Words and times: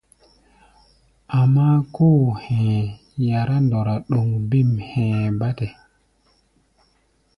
Amáá, 1.39 1.77
kóo 1.95 2.21
hɛ̧ɛ̧ 2.43 2.85
yará 3.27 3.55
ndɔra 3.65 3.95
ɗoŋ 4.09 4.27
bêm 4.49 4.69
hɛ̧ɛ̧ 4.89 5.33
bátɛ. 5.39 5.67